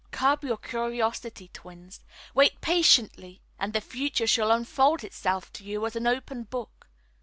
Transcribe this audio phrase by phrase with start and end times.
[0.09, 1.99] "Curb your curiosity, twins.
[2.33, 6.89] Wait patiently and the future shall unfold itself to you as an open book.